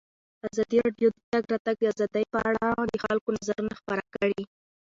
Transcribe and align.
ازادي 0.47 0.77
راډیو 0.85 1.09
د 1.13 1.13
د 1.17 1.21
تګ 1.31 1.43
راتګ 1.53 1.77
ازادي 1.91 2.23
په 2.33 2.39
اړه 2.49 2.65
د 2.91 2.93
خلکو 3.03 3.29
نظرونه 3.37 3.73
خپاره 3.79 4.03
کړي. 4.15 4.41